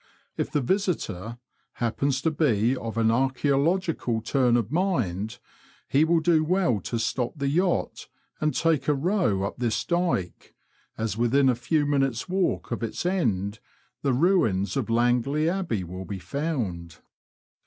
[0.35, 1.37] If the visitor
[1.73, 5.37] happens to be of an archselogical turn of mind,
[5.87, 8.07] he will do well to stop the yacht
[8.39, 10.55] and take a row up this dyke,
[10.97, 13.59] as within a few minutes' walk of its end
[14.01, 16.97] the ruins of Langley Abl»ey will be found.